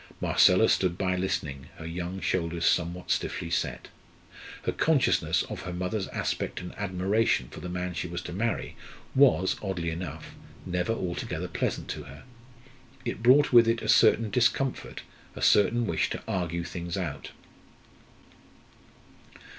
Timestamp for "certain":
13.87-14.31, 15.43-15.85